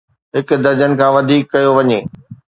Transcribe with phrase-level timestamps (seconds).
[0.35, 1.99] هڪ درجن کان وڌيڪ ڪيو وڃي